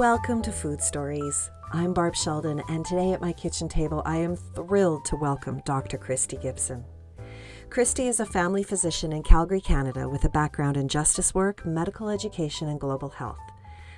[0.00, 1.50] Welcome to Food Stories.
[1.74, 5.98] I'm Barb Sheldon, and today at my kitchen table, I am thrilled to welcome Dr.
[5.98, 6.86] Christy Gibson.
[7.68, 12.08] Christy is a family physician in Calgary, Canada, with a background in justice work, medical
[12.08, 13.36] education, and global health.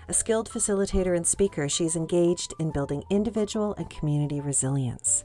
[0.09, 5.25] A skilled facilitator and speaker, she's engaged in building individual and community resilience.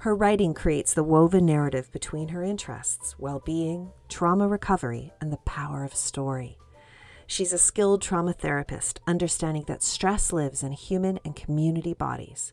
[0.00, 5.38] Her writing creates the woven narrative between her interests, well being, trauma recovery, and the
[5.46, 6.58] power of story.
[7.32, 12.52] She's a skilled trauma therapist, understanding that stress lives in human and community bodies.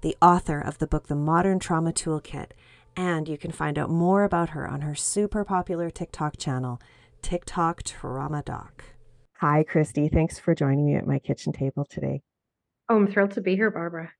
[0.00, 2.52] The author of the book The Modern Trauma Toolkit,
[2.96, 6.80] and you can find out more about her on her super popular TikTok channel,
[7.20, 8.84] TikTok Trauma Doc.
[9.40, 10.08] Hi, Christy.
[10.08, 12.22] Thanks for joining me at my kitchen table today.
[12.88, 14.10] Oh, I'm thrilled to be here, Barbara.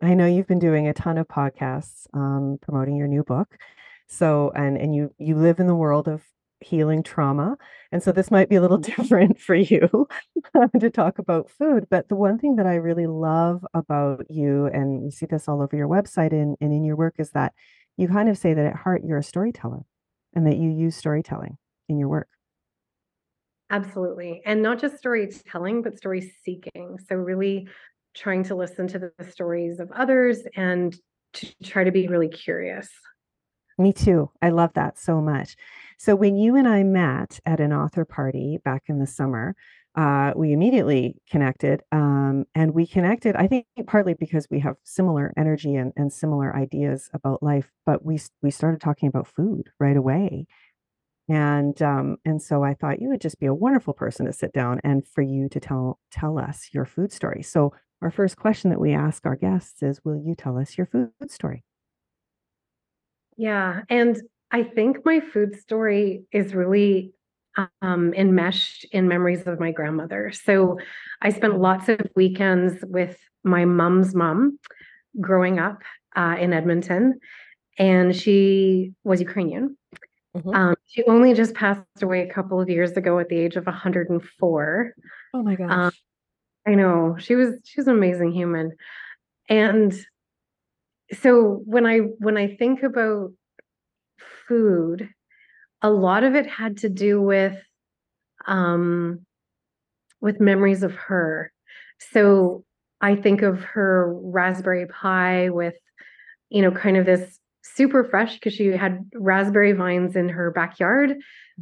[0.00, 3.58] I know you've been doing a ton of podcasts um, promoting your new book.
[4.08, 6.22] So, and and you you live in the world of
[6.62, 7.56] healing trauma.
[7.90, 10.08] And so this might be a little different for you
[10.54, 11.86] um, to talk about food.
[11.90, 15.62] But the one thing that I really love about you, and we see this all
[15.62, 17.52] over your website and, and in your work, is that
[17.96, 19.82] you kind of say that at heart you're a storyteller
[20.34, 22.28] and that you use storytelling in your work.
[23.70, 24.42] Absolutely.
[24.44, 26.98] And not just storytelling, but story seeking.
[27.08, 27.68] So, really
[28.14, 30.94] trying to listen to the stories of others and
[31.34, 32.90] to try to be really curious.
[33.78, 34.30] Me too.
[34.42, 35.56] I love that so much.
[36.02, 39.54] So when you and I met at an author party back in the summer,
[39.94, 41.84] uh, we immediately connected.
[41.92, 46.56] Um, and we connected, I think, partly because we have similar energy and, and similar
[46.56, 50.48] ideas about life, but we we started talking about food right away.
[51.28, 54.52] And um, and so I thought you would just be a wonderful person to sit
[54.52, 57.44] down and for you to tell tell us your food story.
[57.44, 60.88] So our first question that we ask our guests is, will you tell us your
[60.88, 61.62] food story?
[63.36, 63.82] Yeah.
[63.88, 64.20] And
[64.52, 67.14] I think my food story is really
[67.80, 70.30] um, enmeshed in memories of my grandmother.
[70.32, 70.78] So
[71.22, 74.58] I spent lots of weekends with my mom's mom
[75.20, 75.82] growing up
[76.14, 77.18] uh, in Edmonton,
[77.78, 79.76] and she was Ukrainian.
[80.36, 80.54] Mm-hmm.
[80.54, 83.66] Um, she only just passed away a couple of years ago at the age of
[83.66, 84.94] 104.
[85.34, 85.70] Oh my gosh.
[85.70, 85.92] Um,
[86.66, 87.16] I know.
[87.18, 88.72] She was she was an amazing human.
[89.48, 89.92] And
[91.12, 93.32] so when I when I think about
[94.52, 95.08] food,
[95.80, 97.56] a lot of it had to do with
[98.46, 99.20] um
[100.20, 101.52] with memories of her.
[102.12, 102.64] So
[103.00, 105.74] I think of her raspberry pie with,
[106.50, 111.16] you know, kind of this super fresh because she had raspberry vines in her backyard.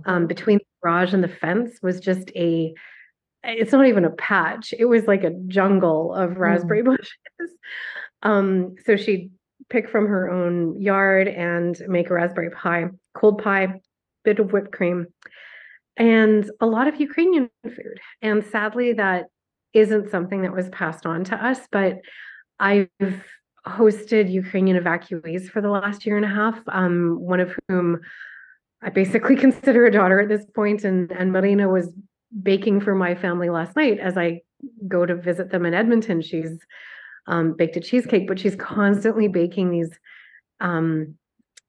[0.07, 0.27] Um, mm-hmm.
[0.27, 2.72] between the garage and the fence was just a
[3.43, 6.97] it's not even a patch it was like a jungle of raspberry mm.
[6.97, 7.51] bushes
[8.22, 9.31] um so she'd
[9.71, 13.81] pick from her own yard and make a raspberry pie, cold pie,
[14.25, 15.07] bit of whipped cream,
[15.97, 18.01] and a lot of Ukrainian food.
[18.21, 19.27] And sadly, that
[19.73, 21.99] isn't something that was passed on to us, but
[22.59, 22.89] I've
[23.67, 28.01] hosted Ukrainian evacuees for the last year and a half, um, one of whom
[28.83, 31.93] I basically consider a daughter at this point, and and Marina was
[32.43, 34.43] baking for my family last night as I
[34.87, 36.23] go to visit them in Edmonton.
[36.23, 36.59] She's
[37.31, 39.91] um, baked a cheesecake, but she's constantly baking these
[40.61, 41.15] um,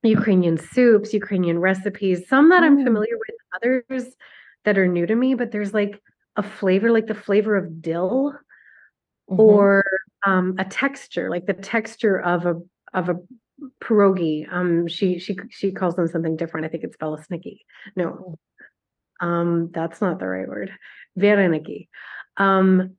[0.04, 2.84] Ukrainian soups, Ukrainian recipes, some that I'm mm.
[2.84, 4.16] familiar with, others
[4.66, 6.02] that are new to me, but there's like
[6.36, 8.34] a flavor, like the flavor of dill
[9.30, 9.40] mm-hmm.
[9.40, 9.84] or
[10.26, 12.56] um, a texture, like the texture of a
[12.94, 13.16] of a
[13.84, 14.52] pierogi.
[14.52, 16.66] Um, she she she calls them something different.
[16.66, 17.58] I think it's velasniki.
[17.96, 18.38] No,
[19.22, 19.28] mm.
[19.28, 20.72] um, that's not the right word.
[21.20, 21.88] Vereniki.
[22.38, 22.96] Um,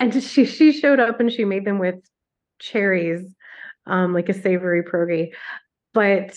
[0.00, 1.96] and she she showed up and she made them with
[2.58, 3.22] cherries,
[3.86, 5.32] um, like a savory pierogi.
[5.92, 6.36] But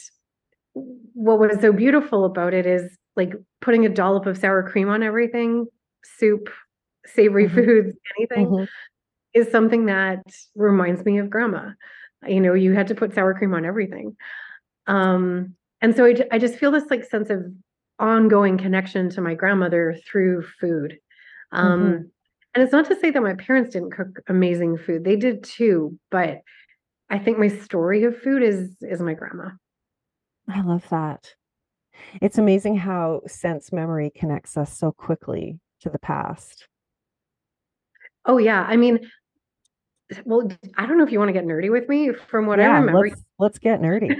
[0.73, 5.01] what was so beautiful about it is like putting a dollop of sour cream on
[5.01, 5.67] everything,
[6.03, 6.49] soup,
[7.05, 7.55] savory mm-hmm.
[7.55, 8.63] foods, anything, mm-hmm.
[9.33, 10.23] is something that
[10.55, 11.69] reminds me of grandma.
[12.27, 14.15] You know, you had to put sour cream on everything.
[14.87, 17.43] Um, and so I, I just feel this like sense of
[17.99, 20.97] ongoing connection to my grandmother through food.
[21.51, 22.03] Um, mm-hmm.
[22.53, 25.03] And it's not to say that my parents didn't cook amazing food.
[25.03, 26.41] They did too, but
[27.09, 29.49] I think my story of food is is my grandma.
[30.47, 31.33] I love that.
[32.21, 36.67] It's amazing how sense memory connects us so quickly to the past.
[38.25, 38.99] Oh yeah, I mean
[40.25, 40.47] well,
[40.77, 42.79] I don't know if you want to get nerdy with me from what yeah, I
[42.79, 43.07] remember.
[43.07, 44.11] Let's, let's get nerdy.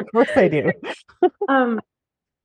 [0.00, 0.72] of course I do.
[1.48, 1.80] um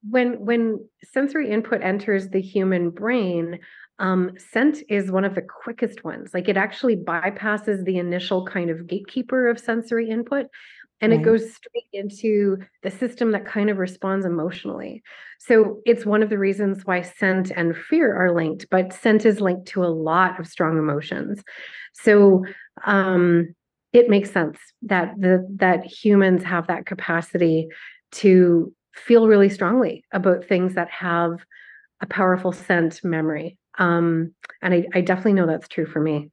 [0.09, 3.59] when when sensory input enters the human brain,
[3.99, 6.33] um, scent is one of the quickest ones.
[6.33, 10.47] Like it actually bypasses the initial kind of gatekeeper of sensory input
[11.01, 11.19] and right.
[11.19, 15.01] it goes straight into the system that kind of responds emotionally.
[15.39, 19.41] So it's one of the reasons why scent and fear are linked, but scent is
[19.41, 21.43] linked to a lot of strong emotions.
[21.93, 22.45] So
[22.85, 23.55] um,
[23.93, 27.67] it makes sense that the that humans have that capacity
[28.11, 31.31] to feel really strongly about things that have
[31.99, 33.57] a powerful scent memory.
[33.77, 36.29] Um, and I, I definitely know that's true for me.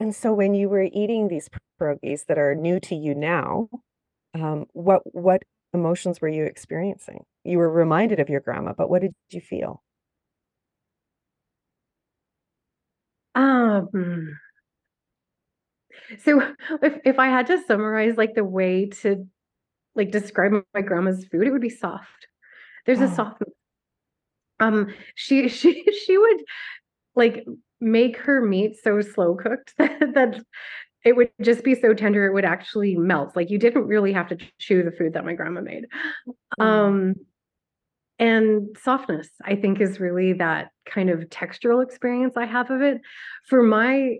[0.00, 1.48] And so when you were eating these
[1.80, 3.68] pierogies that are new to you now,
[4.34, 5.42] um, what what
[5.74, 7.24] emotions were you experiencing?
[7.44, 9.82] You were reminded of your grandma, but what did you feel?
[13.34, 14.38] Um,
[16.18, 16.42] so
[16.82, 19.26] if if I had to summarize like the way to
[19.94, 22.28] like describe my grandma's food, it would be soft.
[22.86, 23.04] There's oh.
[23.04, 23.50] a softness.
[24.60, 26.42] Um, she she she would
[27.14, 27.44] like
[27.80, 30.42] make her meat so slow cooked that, that
[31.04, 33.36] it would just be so tender it would actually melt.
[33.36, 35.86] Like you didn't really have to chew the food that my grandma made.
[36.58, 36.64] Mm.
[36.64, 37.14] Um,
[38.18, 43.00] and softness, I think, is really that kind of textural experience I have of it.
[43.46, 44.16] For my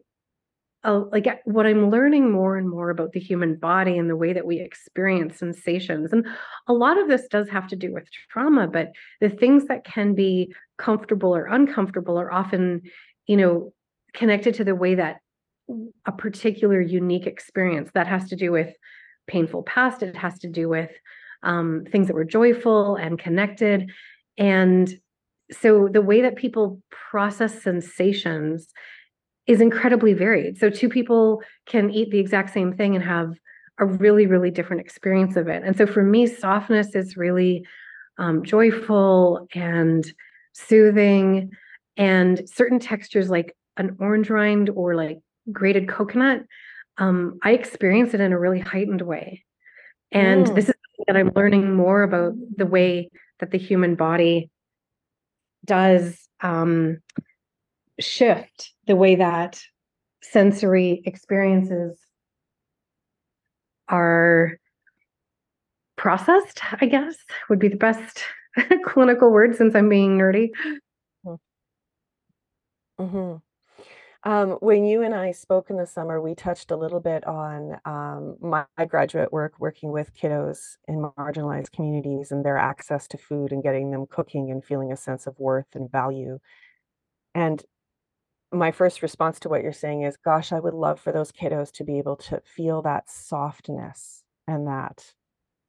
[0.85, 4.33] uh, like what I'm learning more and more about the human body and the way
[4.33, 6.13] that we experience sensations.
[6.13, 6.27] And
[6.69, 10.15] a lot of this does have to do with trauma, but the things that can
[10.15, 12.83] be comfortable or uncomfortable are often,
[13.27, 13.73] you know,
[14.15, 15.21] connected to the way that
[16.07, 18.75] a particular unique experience that has to do with
[19.27, 20.91] painful past, it has to do with
[21.43, 23.91] um, things that were joyful and connected.
[24.39, 24.93] And
[25.51, 28.69] so the way that people process sensations
[29.49, 30.59] is incredibly varied.
[30.59, 33.35] So two people can eat the exact same thing and have
[33.79, 35.63] a really, really different experience of it.
[35.65, 37.67] And so for me, softness is really
[38.19, 40.05] um, joyful and
[40.53, 41.51] soothing,
[41.97, 45.19] and certain textures like an orange rind or like
[45.51, 46.43] grated coconut,
[46.99, 49.45] um, I experience it in a really heightened way.
[50.13, 50.55] And mm.
[50.55, 50.75] this is
[51.07, 53.11] that I'm learning more about the way
[53.41, 54.51] that the human body
[55.65, 56.99] does um,
[58.01, 59.61] shift the way that
[60.23, 61.99] sensory experiences
[63.89, 64.59] are
[65.97, 67.17] processed, I guess,
[67.49, 68.23] would be the best
[68.85, 70.51] clinical word since I'm being nerdy.
[73.01, 73.37] Mm-hmm.
[74.25, 77.79] Um, when you and I spoke in the summer, we touched a little bit on
[77.85, 83.19] um, my, my graduate work working with kiddos in marginalized communities and their access to
[83.19, 86.41] food and getting them cooking and feeling a sense of worth and value.
[87.35, 87.65] And
[88.53, 91.73] my first response to what you're saying is, gosh, I would love for those kiddos
[91.73, 95.15] to be able to feel that softness and that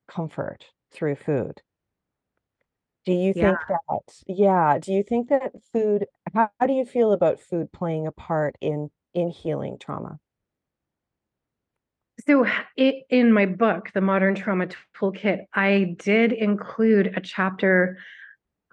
[0.07, 1.61] comfort through food.
[3.05, 3.55] Do you Yeah.
[3.55, 7.71] think that, yeah, do you think that food, how, how do you feel about food
[7.71, 10.19] playing a part in in healing trauma?
[12.27, 17.97] So, it, in my book, The Modern Trauma Toolkit, I did include a chapter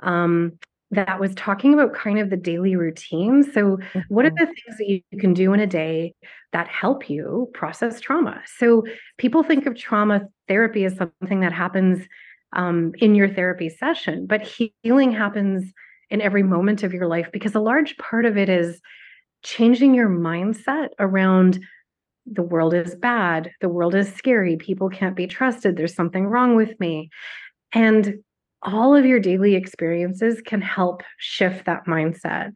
[0.02, 0.58] um,
[0.92, 3.42] that was talking about kind of the daily routine.
[3.42, 3.78] So,
[4.08, 6.14] what are the things that you can do in a day
[6.52, 8.40] that help you process trauma?
[8.58, 8.84] So,
[9.18, 12.06] people think of trauma therapy as something that happens
[12.54, 14.48] um, in your therapy session, but
[14.82, 15.72] healing happens
[16.08, 18.80] in every moment of your life because a large part of it is
[19.42, 21.58] changing your mindset around
[22.26, 26.56] the world is bad, the world is scary, people can't be trusted, there's something wrong
[26.56, 27.10] with me.
[27.72, 28.18] And
[28.66, 32.50] all of your daily experiences can help shift that mindset.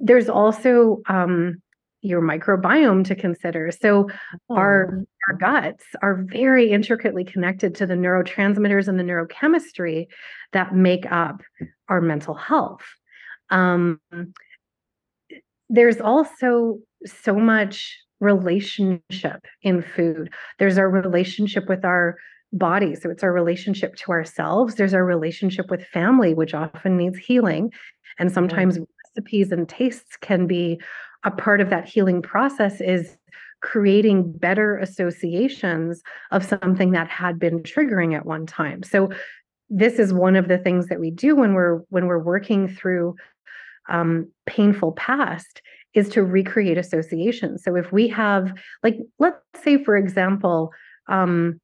[0.00, 1.62] There's also um,
[2.02, 3.70] your microbiome to consider.
[3.70, 4.10] So
[4.50, 4.56] oh.
[4.56, 10.06] our our guts are very intricately connected to the neurotransmitters and the neurochemistry
[10.52, 11.42] that make up
[11.88, 12.82] our mental health.
[13.50, 14.00] Um,
[15.68, 20.32] there's also so much relationship in food.
[20.58, 22.16] There's our relationship with our
[22.52, 22.94] body.
[22.94, 24.74] So it's our relationship to ourselves.
[24.74, 27.72] There's our relationship with family, which often needs healing.
[28.18, 28.84] And sometimes mm-hmm.
[29.16, 30.80] recipes and tastes can be
[31.24, 33.16] a part of that healing process is
[33.62, 38.82] creating better associations of something that had been triggering at one time.
[38.82, 39.10] So
[39.70, 43.16] this is one of the things that we do when we're when we're working through
[43.88, 45.62] um, painful past
[45.94, 47.62] is to recreate associations.
[47.64, 50.72] So if we have like let's say for example
[51.08, 51.60] um,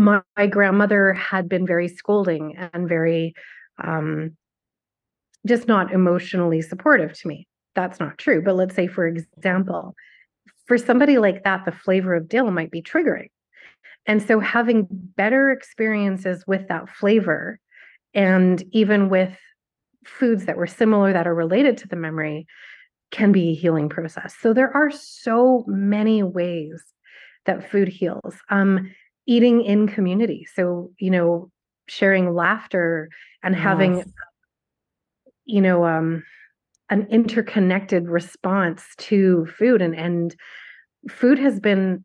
[0.00, 3.34] my, my grandmother had been very scolding and very
[3.82, 4.36] um,
[5.46, 7.46] just not emotionally supportive to me.
[7.74, 8.42] That's not true.
[8.42, 9.94] But let's say, for example,
[10.66, 13.28] for somebody like that, the flavor of dill might be triggering.
[14.06, 17.58] And so having better experiences with that flavor
[18.14, 19.36] and even with
[20.06, 22.46] foods that were similar that are related to the memory
[23.10, 24.34] can be a healing process.
[24.40, 26.82] So there are so many ways
[27.46, 28.36] that food heals.
[28.48, 28.90] Um,
[29.30, 30.44] eating in community.
[30.54, 31.50] So, you know,
[31.86, 33.08] sharing laughter
[33.44, 33.62] and yes.
[33.62, 34.04] having,
[35.44, 36.24] you know, um,
[36.90, 40.34] an interconnected response to food and and
[41.08, 42.04] food has been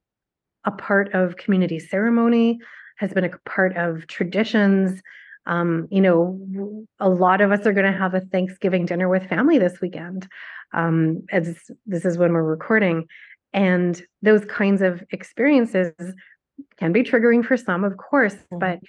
[0.64, 2.60] a part of community ceremony
[2.98, 5.02] has been a part of traditions
[5.48, 9.28] um, you know a lot of us are going to have a thanksgiving dinner with
[9.28, 10.28] family this weekend
[10.74, 13.06] um, as this is when we're recording
[13.54, 15.94] and those kinds of experiences
[16.78, 18.60] can be triggering for some of course mm-hmm.
[18.60, 18.80] but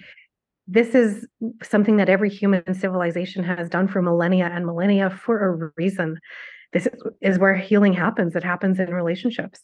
[0.67, 1.25] this is
[1.63, 6.19] something that every human civilization has done for millennia and millennia for a reason.
[6.73, 6.89] This
[7.21, 8.35] is, where healing happens.
[8.35, 9.61] It happens in relationships.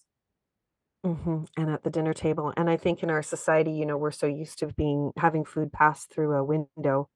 [1.05, 1.43] Mm-hmm.
[1.57, 2.53] And at the dinner table.
[2.55, 5.73] And I think in our society, you know, we're so used to being having food
[5.73, 7.09] pass through a window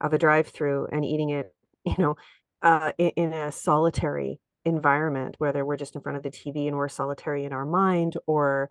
[0.00, 1.54] of a drive-through and eating it,
[1.84, 2.16] you know,
[2.62, 6.76] uh, in, in a solitary environment, whether we're just in front of the TV and
[6.76, 8.68] we're solitary in our mind, or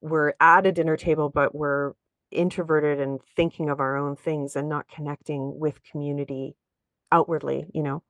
[0.00, 1.92] we're at a dinner table, but we're
[2.30, 6.54] introverted and thinking of our own things and not connecting with community
[7.12, 8.02] outwardly you know?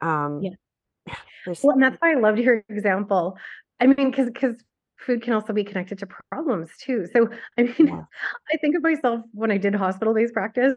[0.00, 1.14] Um yeah.
[1.62, 3.38] well and that's why i loved your example.
[3.80, 4.56] I mean because because
[4.98, 7.06] food can also be connected to problems too.
[7.12, 7.28] So
[7.58, 8.02] i mean yeah.
[8.52, 10.74] i think of myself when i did hospital-based practice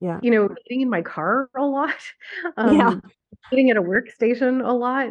[0.00, 0.18] yeah.
[0.22, 1.94] you know eating in my car a lot
[2.56, 2.94] um, yeah
[3.52, 5.08] eating at a workstation a lot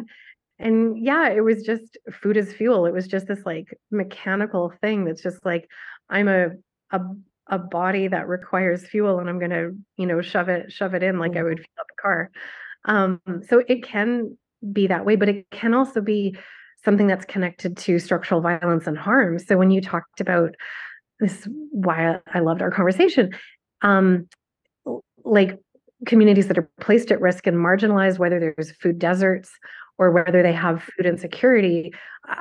[0.58, 5.04] and yeah it was just food as fuel it was just this like mechanical thing
[5.04, 5.68] that's just like
[6.10, 6.48] i'm a
[6.92, 7.00] a
[7.48, 11.02] a body that requires fuel and I'm going to, you know, shove it shove it
[11.02, 11.40] in like mm-hmm.
[11.40, 12.30] I would fill up a car.
[12.86, 14.36] Um, so it can
[14.72, 16.36] be that way, but it can also be
[16.84, 19.38] something that's connected to structural violence and harm.
[19.38, 20.54] So when you talked about
[21.20, 23.30] this, why I loved our conversation,
[23.82, 24.28] um,
[25.24, 25.58] like
[26.06, 29.50] communities that are placed at risk and marginalized, whether there's food deserts
[29.98, 31.92] or whether they have food insecurity.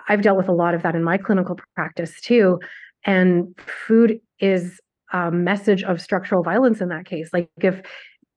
[0.10, 2.60] I've dealt with a lot of that in my clinical practice too.
[3.06, 3.56] And
[3.88, 4.80] food is
[5.14, 7.30] a message of structural violence in that case.
[7.34, 7.82] Like if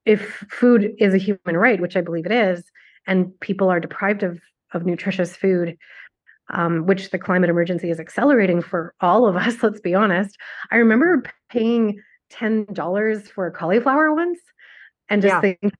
[0.05, 2.65] if food is a human right, which I believe it is,
[3.07, 4.41] and people are deprived of
[4.73, 5.77] of nutritious food,
[6.51, 9.57] um, which the climate emergency is accelerating for all of us.
[9.63, 10.37] Let's be honest.
[10.71, 14.39] I remember paying ten dollars for a cauliflower once,
[15.09, 15.41] and just yeah.
[15.41, 15.75] think,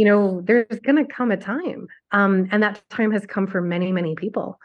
[0.00, 3.60] you know, there's going to come a time, um, and that time has come for
[3.60, 4.58] many, many people.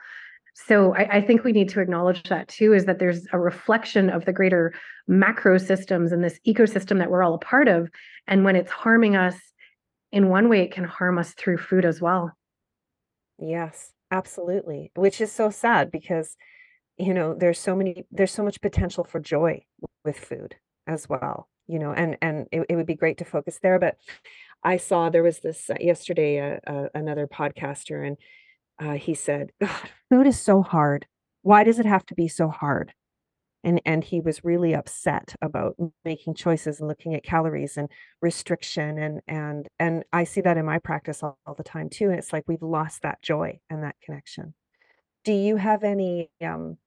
[0.54, 4.10] So I, I, think we need to acknowledge that too is that there's a reflection
[4.10, 4.74] of the greater
[5.10, 7.90] macro systems and this ecosystem that we're all a part of.
[8.28, 9.36] And when it's harming us
[10.14, 12.32] in one way it can harm us through food as well.
[13.38, 14.94] Yes absolutely.
[14.96, 16.38] Which is so sad because
[16.96, 19.66] you know there's so many there's so much potential for joy
[20.06, 20.56] with food
[20.88, 23.98] as well you know and and it, it would be great to focus there but
[24.64, 28.18] i saw there was this uh, yesterday uh, uh, another podcaster and
[28.80, 29.52] uh, he said,
[30.10, 31.08] food is so hard.
[31.42, 32.94] Why does it have to be so hard?
[33.64, 37.90] And, and he was really upset about making choices and looking at calories and
[38.22, 42.12] restriction and and and I see that in my practice all, all the time too.
[42.12, 44.54] And it's like we've lost that joy and that connection.
[45.24, 46.78] Do you have any um,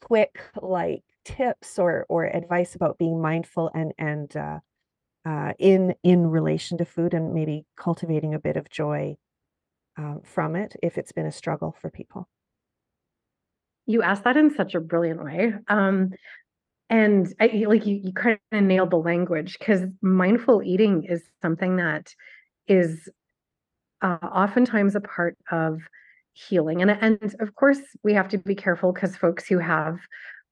[0.00, 4.58] quick like tips or or advice about being mindful and and uh,
[5.26, 9.16] uh, in in relation to food and maybe cultivating a bit of joy
[9.96, 12.28] um, from it if it's been a struggle for people?
[13.86, 15.52] You asked that in such a brilliant way.
[15.68, 16.10] Um,
[16.90, 21.76] and I, like you, you kind of nailed the language because mindful eating is something
[21.76, 22.14] that
[22.66, 23.08] is
[24.02, 25.80] uh, oftentimes a part of
[26.32, 26.82] healing.
[26.82, 29.98] And, and of course, we have to be careful because folks who have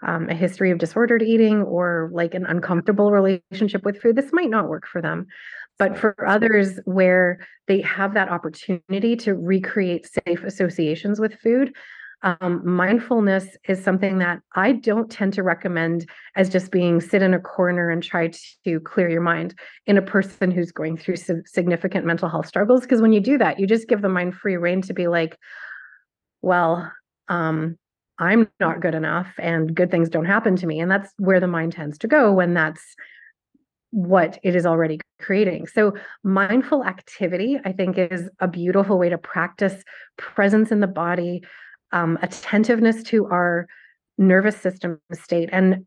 [0.06, 4.50] um, a history of disordered eating or like an uncomfortable relationship with food, this might
[4.50, 5.26] not work for them.
[5.78, 11.73] But for others where they have that opportunity to recreate safe associations with food,
[12.23, 17.35] um, mindfulness is something that I don't tend to recommend as just being sit in
[17.35, 18.30] a corner and try
[18.64, 22.82] to clear your mind in a person who's going through significant mental health struggles.
[22.82, 25.37] Because when you do that, you just give the mind free reign to be like,
[26.42, 26.92] well,
[27.28, 27.76] um,
[28.19, 30.81] I'm not good enough and good things don't happen to me.
[30.81, 32.95] And that's where the mind tends to go when that's
[33.90, 35.66] what it is already creating.
[35.66, 39.83] So, mindful activity, I think, is a beautiful way to practice
[40.16, 41.42] presence in the body,
[41.92, 43.66] um, attentiveness to our
[44.19, 45.50] nervous system state.
[45.52, 45.87] And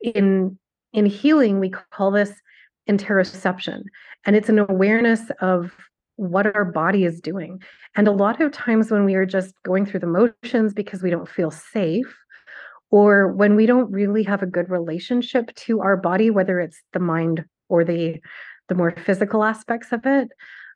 [0.00, 0.58] in
[0.92, 2.32] in healing, we call this
[2.88, 3.84] interoception,
[4.24, 5.72] and it's an awareness of
[6.16, 7.62] what our body is doing.
[7.94, 11.10] And a lot of times, when we are just going through the motions because we
[11.10, 12.14] don't feel safe,
[12.90, 17.00] or when we don't really have a good relationship to our body whether it's the
[17.00, 18.20] mind or the
[18.68, 20.28] the more physical aspects of it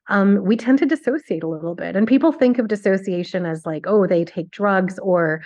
[0.08, 3.84] um, we tend to dissociate a little bit and people think of dissociation as like
[3.86, 5.40] oh they take drugs or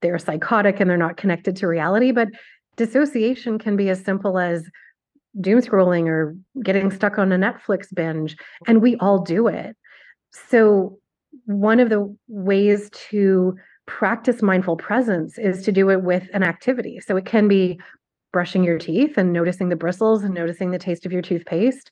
[0.00, 2.12] they're psychotic and they're not connected to reality.
[2.12, 2.28] But
[2.76, 4.68] dissociation can be as simple as
[5.38, 9.76] doom scrolling or getting stuck on a Netflix binge, and we all do it.
[10.48, 10.98] So,
[11.46, 13.56] one of the ways to
[13.86, 17.00] practice mindful presence is to do it with an activity.
[17.00, 17.80] So, it can be
[18.32, 21.90] brushing your teeth and noticing the bristles and noticing the taste of your toothpaste.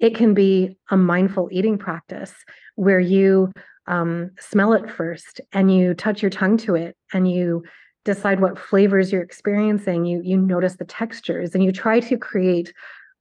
[0.00, 2.32] It can be a mindful eating practice
[2.76, 3.52] where you
[3.86, 7.64] um, smell it first and you touch your tongue to it and you
[8.04, 12.72] decide what flavors you're experiencing you you notice the textures and you try to create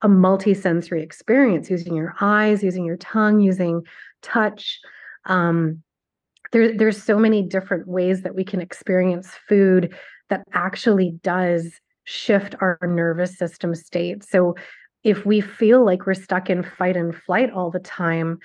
[0.03, 3.83] a multi-sensory experience using your eyes using your tongue using
[4.21, 4.79] touch.
[5.25, 5.83] Um,
[6.51, 9.95] there, there's so many different ways that we can experience food
[10.29, 14.23] that actually does shift our nervous system state.
[14.23, 14.55] So
[15.03, 18.39] if we feel like we're stuck in fight and flight all the time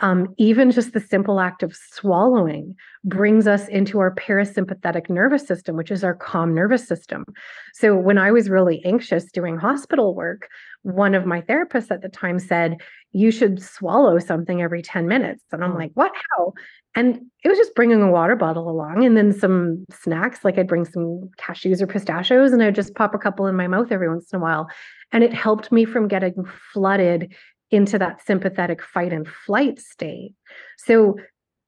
[0.00, 2.74] um, even just the simple act of swallowing
[3.04, 7.24] brings us into our parasympathetic nervous system, which is our calm nervous system.
[7.72, 10.48] So, when I was really anxious doing hospital work,
[10.82, 12.76] one of my therapists at the time said,
[13.12, 15.42] You should swallow something every 10 minutes.
[15.50, 15.78] And I'm mm.
[15.78, 16.12] like, What?
[16.36, 16.52] How?
[16.94, 20.66] And it was just bringing a water bottle along and then some snacks, like I'd
[20.66, 24.08] bring some cashews or pistachios and I'd just pop a couple in my mouth every
[24.08, 24.66] once in a while.
[25.12, 26.34] And it helped me from getting
[26.72, 27.34] flooded
[27.70, 30.34] into that sympathetic fight and flight state.
[30.78, 31.16] So,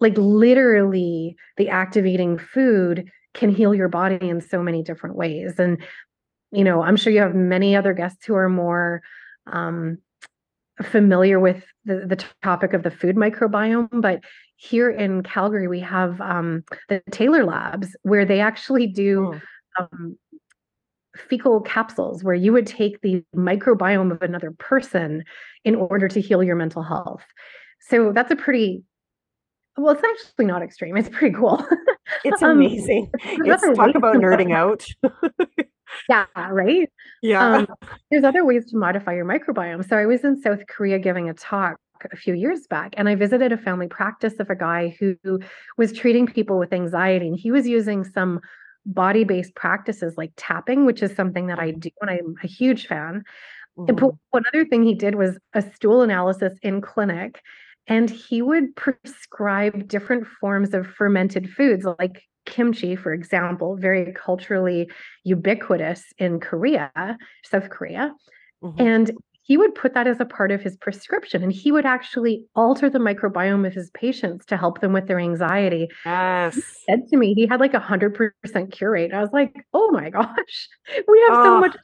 [0.01, 5.59] like, literally, the activating food can heal your body in so many different ways.
[5.59, 5.83] And,
[6.53, 9.03] you know, I'm sure you have many other guests who are more
[9.47, 9.99] um,
[10.83, 14.21] familiar with the, the topic of the food microbiome, but
[14.57, 19.35] here in Calgary, we have um, the Taylor Labs where they actually do.
[19.35, 19.41] Oh.
[19.81, 20.19] Um,
[21.29, 25.25] fecal capsules where you would take the microbiome of another person
[25.65, 27.25] in order to heal your mental health.
[27.81, 28.85] So that's a pretty
[29.79, 30.97] well, it's actually not extreme.
[30.97, 31.65] It's pretty cool.
[32.25, 33.11] It's um, amazing.
[33.23, 34.83] um, it's talk about nerding out.
[36.09, 36.91] yeah, right.
[37.23, 37.57] Yeah.
[37.59, 37.67] Um,
[38.11, 39.87] there's other ways to modify your microbiome.
[39.87, 41.77] So I was in South Korea giving a talk
[42.11, 45.17] a few years back and I visited a family practice of a guy who
[45.77, 48.41] was treating people with anxiety and he was using some
[48.87, 52.87] body based practices like tapping, which is something that I do and I'm a huge
[52.87, 53.25] fan.
[53.79, 53.95] Mm-hmm.
[53.95, 57.41] But one other thing he did was a stool analysis in clinic,
[57.87, 64.91] and he would prescribe different forms of fermented foods like kimchi, for example, very culturally
[65.25, 66.91] ubiquitous in Korea,
[67.45, 68.13] South Korea.
[68.63, 68.83] Mm-hmm.
[68.83, 69.11] And
[69.49, 72.91] he would put that as a part of his prescription and he would actually alter
[72.91, 75.89] the microbiome of his patients to help them with their anxiety.
[76.05, 76.55] Yes.
[76.55, 79.15] He said to me, he had like a hundred percent cure rate.
[79.15, 80.69] I was like, oh my gosh,
[81.09, 81.61] we have oh, so ah.
[81.61, 81.77] much.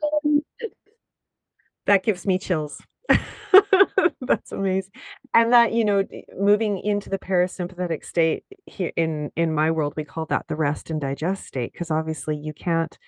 [1.87, 2.81] That gives me chills.
[4.21, 4.93] That's amazing.
[5.33, 6.05] And that, you know,
[6.39, 10.91] moving into the parasympathetic state here in in my world, we call that the rest
[10.91, 12.99] and digest state because obviously you can't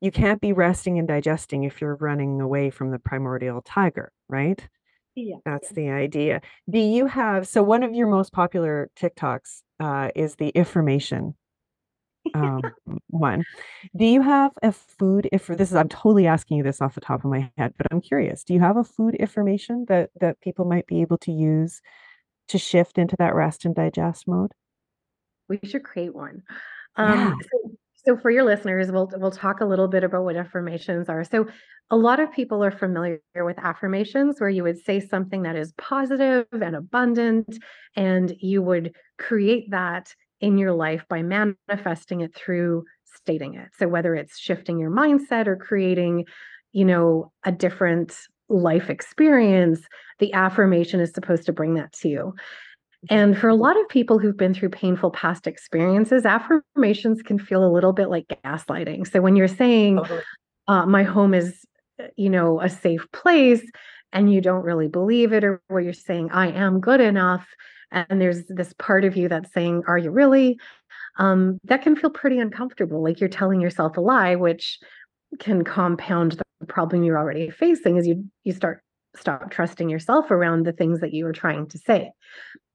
[0.00, 4.66] you can't be resting and digesting if you're running away from the primordial tiger, right?
[5.14, 5.36] Yeah.
[5.44, 6.40] That's the idea.
[6.70, 11.34] Do you have so one of your most popular TikToks uh, is the information
[12.34, 12.62] um,
[13.08, 13.44] one.
[13.96, 17.00] Do you have a food if this is I'm totally asking you this off the
[17.00, 18.44] top of my head, but I'm curious.
[18.44, 21.80] Do you have a food information that that people might be able to use
[22.48, 24.52] to shift into that rest and digest mode?
[25.48, 26.42] We should create one.
[26.96, 27.34] Um, yeah.
[27.42, 31.24] so so for your listeners, we'll we'll talk a little bit about what affirmations are.
[31.24, 31.46] So
[31.90, 35.72] a lot of people are familiar with affirmations where you would say something that is
[35.78, 37.58] positive and abundant
[37.96, 43.68] and you would create that in your life by manifesting it through stating it.
[43.78, 46.26] So whether it's shifting your mindset or creating,
[46.72, 48.16] you know, a different
[48.48, 49.80] life experience,
[50.18, 52.34] the affirmation is supposed to bring that to you.
[53.10, 57.64] And for a lot of people who've been through painful past experiences, affirmations can feel
[57.64, 59.10] a little bit like gaslighting.
[59.10, 60.00] So when you're saying,
[60.66, 61.64] uh, my home is,
[62.00, 63.62] uh, you know, a safe place,
[64.12, 67.46] and you don't really believe it, or where you're saying, I am good enough,
[67.92, 70.58] and there's this part of you that's saying, Are you really?
[71.18, 74.78] Um, that can feel pretty uncomfortable, like you're telling yourself a lie, which
[75.38, 78.82] can compound the problem you're already facing as you you start
[79.16, 82.12] stop trusting yourself around the things that you are trying to say.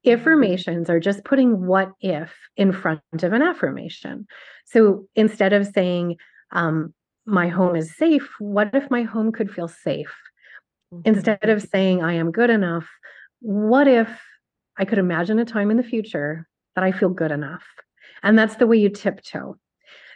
[0.05, 4.27] Affirmations are just putting what if in front of an affirmation.
[4.65, 6.17] So instead of saying,
[6.51, 6.93] um,
[7.25, 10.13] my home is safe, what if my home could feel safe?
[10.93, 11.01] Mm-hmm.
[11.05, 12.87] Instead of saying, I am good enough,
[13.39, 14.09] what if
[14.77, 17.63] I could imagine a time in the future that I feel good enough?
[18.23, 19.57] And that's the way you tiptoe.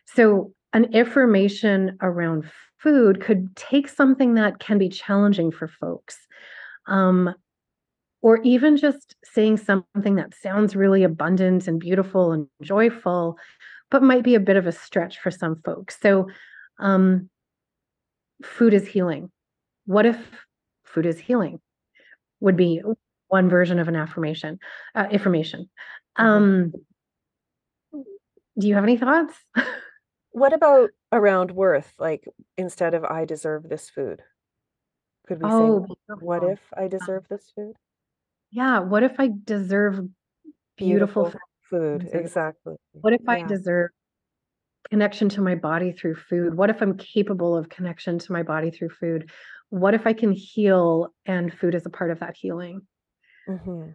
[0.06, 6.18] So, an affirmation around food could take something that can be challenging for folks.
[6.88, 7.34] Um,
[8.22, 13.38] or even just saying something that sounds really abundant and beautiful and joyful
[13.90, 15.98] but might be a bit of a stretch for some folks.
[16.02, 16.28] So,
[16.80, 17.30] um,
[18.44, 19.32] food is healing.
[19.86, 20.18] What if
[20.84, 21.60] food is healing?
[22.40, 22.82] Would be
[23.28, 24.60] one version of an affirmation,
[24.96, 25.70] uh, information.
[26.18, 26.26] Mm-hmm.
[26.26, 26.74] Um,
[28.60, 29.34] do you have any thoughts?
[30.32, 31.92] what about around worth?
[31.98, 32.26] Like
[32.58, 34.22] instead of I deserve this food,
[35.28, 37.74] could we oh, say, what if I deserve this food?
[38.52, 38.80] Yeah.
[38.80, 40.08] What if I deserve
[40.78, 42.10] beautiful, beautiful food?
[42.14, 42.76] Exactly.
[42.94, 43.34] What if yeah.
[43.34, 43.92] I deserve
[44.90, 46.56] connection to my body through food?
[46.56, 49.30] What if I'm capable of connection to my body through food?
[49.70, 52.82] What if I can heal and food is a part of that healing?
[53.50, 53.90] Mm-hmm.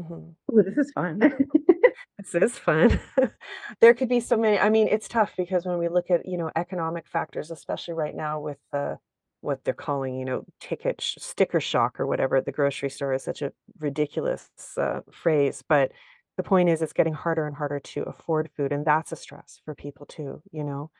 [0.00, 0.58] Mm-hmm.
[0.58, 1.18] Ooh, this is fun.
[2.18, 2.98] this is fun.
[3.80, 4.58] there could be so many.
[4.58, 8.14] I mean, it's tough because when we look at you know economic factors, especially right
[8.14, 8.98] now with the
[9.40, 13.12] what they're calling you know ticket sh- sticker shock or whatever at the grocery store
[13.12, 15.92] is such a ridiculous uh, phrase, but
[16.36, 19.60] the point is it's getting harder and harder to afford food, and that's a stress
[19.64, 20.42] for people too.
[20.52, 20.90] You know,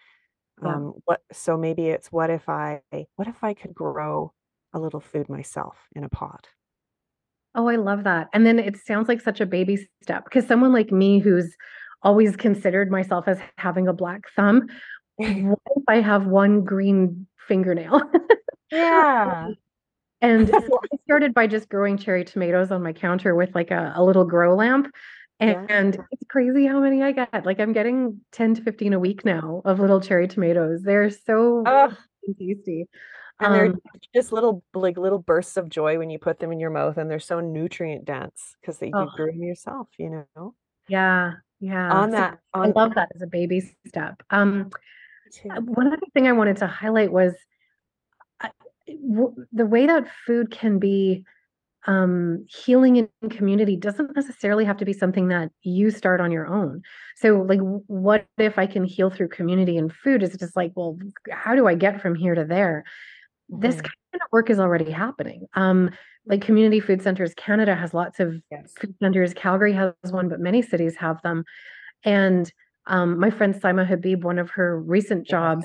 [0.62, 0.74] yeah.
[0.74, 1.20] um, what?
[1.32, 2.82] So maybe it's what if I
[3.16, 4.32] what if I could grow
[4.72, 6.46] a little food myself in a pot
[7.54, 8.28] Oh, I love that.
[8.32, 11.56] And then it sounds like such a baby step because someone like me who's
[12.02, 14.68] always considered myself as having a black thumb,
[15.20, 18.00] what if I have one green fingernail?
[18.70, 19.48] Yeah.
[20.20, 23.92] and so I started by just growing cherry tomatoes on my counter with like a,
[23.96, 24.92] a little grow lamp.
[25.38, 25.76] And, yeah.
[25.76, 27.46] and it's crazy how many I get.
[27.46, 30.82] Like I'm getting 10 to 15 a week now of little cherry tomatoes.
[30.82, 31.96] They're so oh.
[32.38, 32.88] tasty.
[33.42, 33.80] And they're um
[34.14, 37.10] just little like little bursts of joy when you put them in your mouth, and
[37.10, 39.08] they're so nutrient dense because they you oh.
[39.16, 40.54] grew them yourself, you know.
[40.88, 41.90] Yeah, yeah.
[41.90, 44.22] On that, I love that as a baby step.
[44.28, 44.70] Um,
[45.50, 47.34] uh, one other thing I wanted to highlight was
[49.52, 51.24] the way that food can be
[51.86, 56.46] um, healing in community doesn't necessarily have to be something that you start on your
[56.46, 56.82] own.
[57.16, 60.22] So, like, what if I can heal through community and food?
[60.22, 60.98] Is just like, well,
[61.30, 62.84] how do I get from here to there?
[63.50, 63.82] this mm-hmm.
[63.82, 65.46] kind of work is already happening.
[65.54, 65.90] Um,
[66.26, 68.72] like Community Food Centers Canada has lots of yes.
[68.78, 69.34] food centers.
[69.34, 71.44] Calgary has one, but many cities have them.
[72.04, 72.50] And
[72.86, 75.64] um, my friend Saima Habib, one of her recent jobs,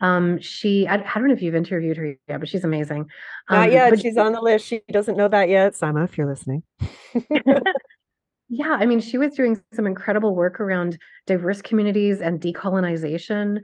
[0.00, 3.06] um, she I, I, don't know if you've interviewed her yet, but she's amazing.
[3.48, 4.00] Um, Not yet.
[4.00, 4.66] She's on the list.
[4.66, 5.72] She doesn't know that yet.
[5.72, 6.62] Saima, if you're listening.
[8.48, 13.58] yeah, I mean, she was doing some incredible work around diverse communities and decolonization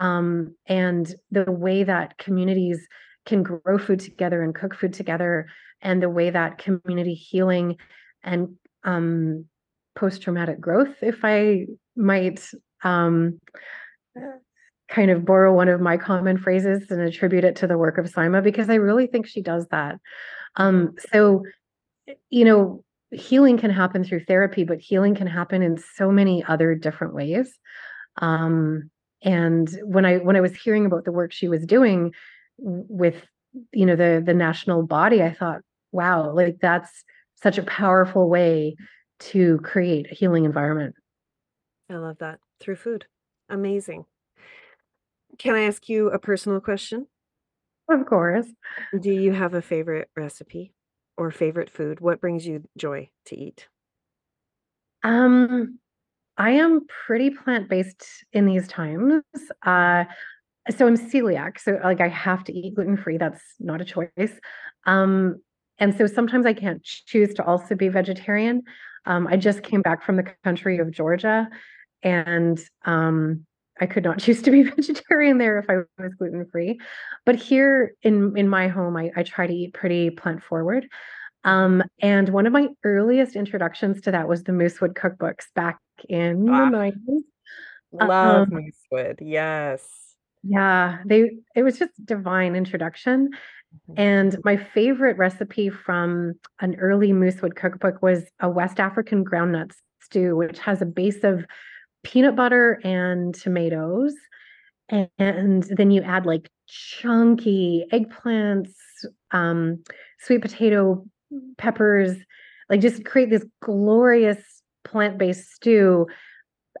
[0.00, 2.86] um, and the way that communities
[3.26, 5.46] can grow food together and cook food together
[5.82, 7.76] and the way that community healing
[8.22, 9.46] and um,
[9.94, 12.48] post-traumatic growth if i might
[12.82, 13.40] um,
[14.88, 18.06] kind of borrow one of my common phrases and attribute it to the work of
[18.06, 19.96] Saima because I really think she does that.
[20.56, 21.44] Um, so,
[22.30, 26.74] you know, healing can happen through therapy, but healing can happen in so many other
[26.74, 27.52] different ways.
[28.16, 28.90] Um,
[29.22, 32.12] and when i when i was hearing about the work she was doing
[32.58, 33.26] with
[33.72, 35.60] you know the the national body i thought
[35.92, 37.04] wow like that's
[37.42, 38.76] such a powerful way
[39.20, 40.94] to create a healing environment
[41.88, 43.06] i love that through food
[43.48, 44.04] amazing
[45.38, 47.06] can i ask you a personal question
[47.88, 48.46] of course
[49.00, 50.72] do you have a favorite recipe
[51.16, 53.68] or favorite food what brings you joy to eat
[55.02, 55.78] um
[56.40, 59.22] I am pretty plant-based in these times.
[59.62, 60.04] Uh,
[60.74, 63.18] so I'm celiac, so like I have to eat gluten-free.
[63.18, 64.40] That's not a choice.
[64.86, 65.42] Um,
[65.78, 68.62] and so sometimes I can't choose to also be vegetarian.
[69.06, 71.48] Um, I just came back from the country of Georgia,
[72.02, 73.46] and um,
[73.80, 76.80] I could not choose to be vegetarian there if I was gluten free.
[77.26, 80.86] But here in in my home, I, I try to eat pretty plant forward.
[81.42, 86.44] Um, and one of my earliest introductions to that was the Moosewood cookbooks back in
[86.44, 87.22] the 90s.
[87.92, 88.60] Love um,
[88.92, 89.18] Moosewood.
[89.22, 89.82] Yes.
[90.42, 93.30] Yeah, they it was just divine introduction.
[93.74, 94.00] Mm-hmm.
[94.00, 100.36] And my favorite recipe from an early Moosewood cookbook was a West African groundnut stew,
[100.36, 101.44] which has a base of
[102.02, 104.14] peanut butter and tomatoes.
[104.88, 108.72] And then you add like chunky eggplants,
[109.30, 109.84] um,
[110.18, 111.06] sweet potato
[111.58, 112.16] peppers,
[112.68, 114.38] like just create this glorious
[114.84, 116.06] plant-based stew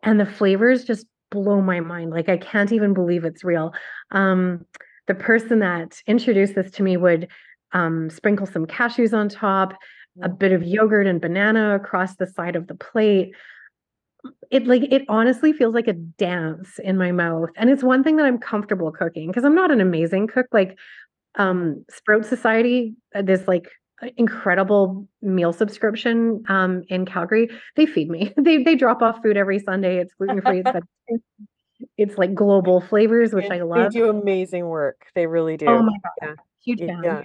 [0.02, 2.10] and the flavors just blow my mind.
[2.10, 3.72] Like I can't even believe it's real.
[4.10, 4.64] Um,
[5.10, 7.26] the person that introduced this to me would
[7.72, 9.74] um, sprinkle some cashews on top,
[10.22, 13.34] a bit of yogurt and banana across the side of the plate.
[14.52, 17.48] It like it honestly feels like a dance in my mouth.
[17.56, 20.46] And it's one thing that I'm comfortable cooking because I'm not an amazing cook.
[20.52, 20.78] Like
[21.34, 23.66] um Sprout Society, uh, this like
[24.16, 27.50] incredible meal subscription um, in Calgary.
[27.74, 28.32] They feed me.
[28.40, 29.98] They they drop off food every Sunday.
[29.98, 30.62] It's gluten free.
[31.08, 31.24] it's,
[32.00, 33.92] it's like global flavors, which I love.
[33.92, 35.06] They do amazing work.
[35.14, 35.66] They really oh do.
[35.68, 36.34] Oh my god, yeah.
[36.64, 37.02] huge fan.
[37.04, 37.22] Yeah.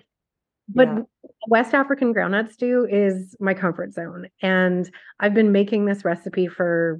[0.67, 0.99] But yeah.
[1.47, 6.99] West African groundnut stew is my comfort zone, and I've been making this recipe for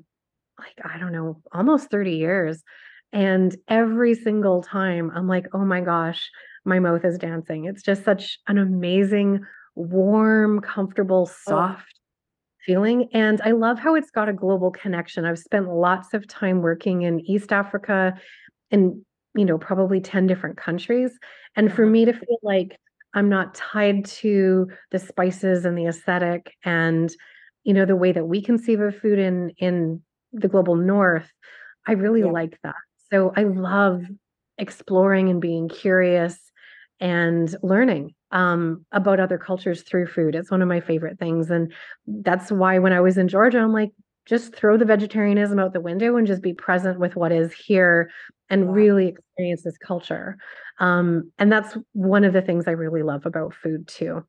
[0.57, 2.63] like I don't know, almost thirty years.
[3.11, 6.29] And every single time, I'm like, oh my gosh,
[6.63, 7.65] my mouth is dancing.
[7.65, 9.41] It's just such an amazing,
[9.75, 11.33] warm, comfortable, oh.
[11.49, 11.94] soft oh.
[12.65, 13.09] Feeling.
[13.13, 15.25] And I love how it's got a global connection.
[15.25, 18.13] I've spent lots of time working in East Africa
[18.71, 21.11] in, you know, probably 10 different countries.
[21.55, 21.91] And for uh-huh.
[21.91, 22.77] me to feel like
[23.13, 27.13] I'm not tied to the spices and the aesthetic and,
[27.63, 30.01] you know, the way that we conceive of food in in
[30.33, 31.31] the global north,
[31.87, 32.27] I really yeah.
[32.27, 32.75] like that.
[33.11, 34.03] So I love
[34.57, 36.37] exploring and being curious
[36.99, 40.35] and learning um, about other cultures through food.
[40.35, 41.49] It's one of my favorite things.
[41.49, 41.73] And
[42.05, 43.91] that's why when I was in Georgia, I'm like,
[44.25, 48.11] just throw the vegetarianism out the window and just be present with what is here
[48.49, 48.73] and wow.
[48.73, 50.37] really experience this culture.
[50.79, 54.25] Um, and that's one of the things I really love about food too.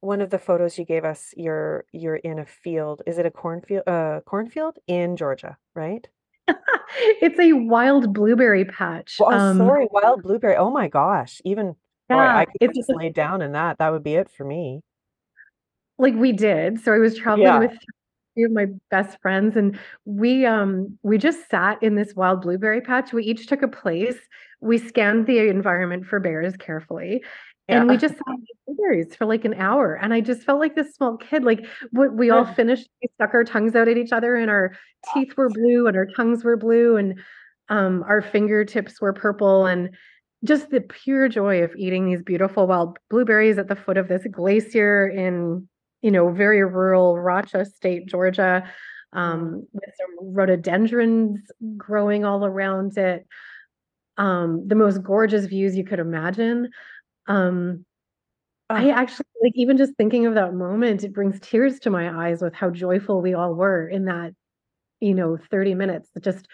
[0.00, 3.02] One of the photos you gave us, you're you're in a field.
[3.06, 3.86] Is it a cornfield?
[3.86, 6.08] Uh, cornfield in Georgia, right?
[6.48, 9.18] it's a wild blueberry patch.
[9.20, 10.56] Oh, um, sorry, wild blueberry.
[10.56, 11.42] Oh my gosh.
[11.44, 11.76] Even
[12.10, 13.78] yeah, boy, I could just lay down in that.
[13.78, 14.80] That would be it for me.
[15.98, 16.80] Like we did.
[16.80, 17.58] So I was traveling yeah.
[17.58, 17.72] with
[18.34, 22.80] three of my best friends and we um we just sat in this wild blueberry
[22.80, 23.12] patch.
[23.12, 24.16] We each took a place.
[24.60, 27.22] We scanned the environment for bears carefully
[27.70, 29.94] and we just sat blueberries for like an hour.
[29.94, 31.44] And I just felt like this small kid.
[31.44, 34.72] Like what we all finished, we stuck our tongues out at each other, and our
[35.14, 37.20] teeth were blue, and our tongues were blue, and
[37.68, 39.90] um, our fingertips were purple, and
[40.44, 44.26] just the pure joy of eating these beautiful wild blueberries at the foot of this
[44.30, 45.68] glacier in
[46.02, 48.64] you know very rural Racha State, Georgia,
[49.12, 51.40] um, with some rhododendrons
[51.76, 53.26] growing all around it.
[54.16, 56.70] Um, the most gorgeous views you could imagine.
[57.26, 57.84] Um,
[58.68, 62.40] I actually like even just thinking of that moment, it brings tears to my eyes
[62.40, 64.32] with how joyful we all were in that,
[65.00, 66.08] you know, 30 minutes.
[66.20, 66.46] Just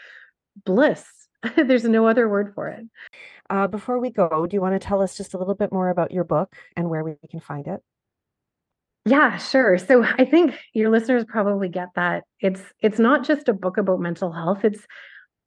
[0.64, 1.04] bliss.
[1.56, 2.86] There's no other word for it.
[3.48, 5.88] Uh, before we go, do you want to tell us just a little bit more
[5.88, 7.80] about your book and where we can find it?
[9.04, 9.78] Yeah, sure.
[9.78, 14.00] So I think your listeners probably get that it's it's not just a book about
[14.00, 14.64] mental health.
[14.64, 14.84] It's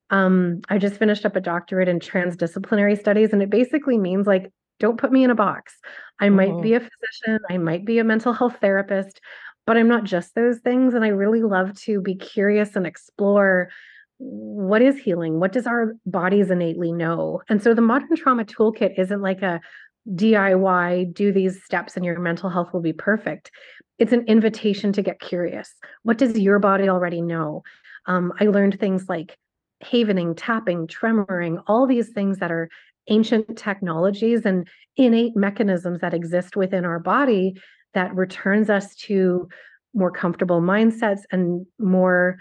[0.10, 4.50] um I just finished up a doctorate in transdisciplinary studies and it basically means like
[4.80, 5.78] don't put me in a box.
[6.22, 6.62] I might mm-hmm.
[6.62, 9.20] be a physician, I might be a mental health therapist,
[9.68, 10.94] but I'm not just those things.
[10.94, 13.70] And I really love to be curious and explore
[14.20, 15.40] what is healing?
[15.40, 17.42] What does our bodies innately know?
[17.50, 19.62] And so the modern trauma toolkit isn't like a
[20.14, 23.52] DIY, do these steps and your mental health will be perfect.
[23.98, 25.74] It's an invitation to get curious.
[26.04, 27.64] What does your body already know?
[28.06, 29.38] Um, I learned things like
[29.82, 32.70] havening, tapping, tremoring, all these things that are
[33.08, 37.56] ancient technologies and innate mechanisms that exist within our body
[37.94, 39.48] that returns us to
[39.94, 42.38] more comfortable mindsets and more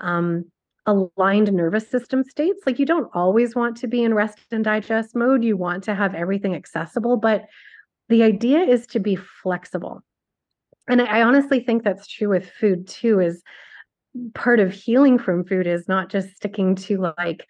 [0.00, 0.44] um,
[0.86, 2.62] aligned nervous system states.
[2.66, 5.44] Like you don't always want to be in rest and digest mode.
[5.44, 7.46] You want to have everything accessible, but
[8.08, 10.02] the idea is to be flexible.
[10.88, 13.42] And I, I honestly think that's true with food too, is
[14.34, 17.46] part of healing from food is not just sticking to like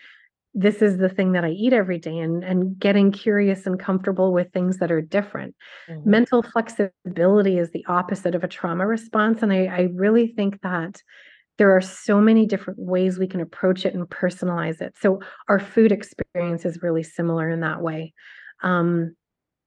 [0.55, 4.33] this is the thing that I eat every day and, and getting curious and comfortable
[4.33, 5.57] with things that are different.
[5.91, 6.09] Mm-hmm.
[6.09, 9.43] Mental flexibility is the opposite of a trauma response.
[9.43, 11.03] And I, I really think that
[11.59, 14.95] there are so many different ways we can approach it and personalize it.
[15.01, 18.13] So our food experience is really similar in that way.
[18.63, 19.15] Um,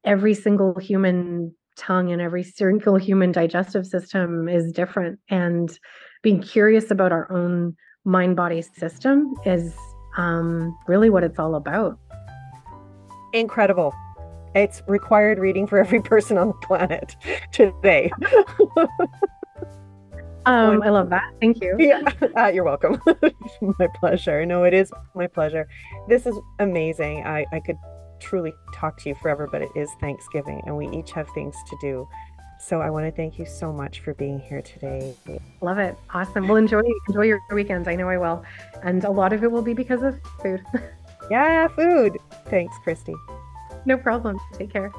[0.04, 5.19] every single human tongue and every single human digestive system is different.
[5.30, 5.78] And
[6.23, 9.73] being curious about our own mind body system is
[10.17, 12.00] um, really what it's all about.
[13.34, 13.93] Incredible.
[14.56, 17.15] It's required reading for every person on the planet
[17.52, 18.12] today.
[20.47, 21.33] um, I love that.
[21.41, 21.75] Thank you.
[21.77, 22.01] Yeah,
[22.38, 23.01] uh, you're welcome.
[23.79, 24.45] my pleasure.
[24.45, 25.67] No, it is my pleasure.
[26.07, 27.25] This is amazing.
[27.25, 27.77] I, I could
[28.19, 31.77] truly talk to you forever, but it is Thanksgiving and we each have things to
[31.81, 32.07] do.
[32.60, 35.15] So I want to thank you so much for being here today.
[35.62, 35.95] Love it.
[36.13, 36.47] Awesome.
[36.47, 37.88] Well, enjoy enjoy your weekends.
[37.88, 38.43] I know I will,
[38.83, 40.63] and a lot of it will be because of food.
[41.31, 42.17] yeah, food.
[42.47, 43.13] Thanks, Christy.
[43.86, 44.39] No problem.
[44.53, 44.91] Take care.